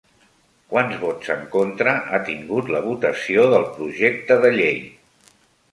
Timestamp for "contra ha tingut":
1.57-2.73